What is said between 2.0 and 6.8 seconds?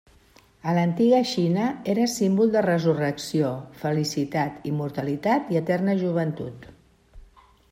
símbol de resurrecció, felicitat, immortalitat i eterna joventut.